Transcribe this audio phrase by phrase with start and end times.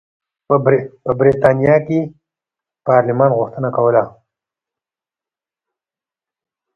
[0.47, 0.55] په
[1.19, 1.99] برېټانیا کې
[2.87, 4.03] پارلمان غوښتنه کوله.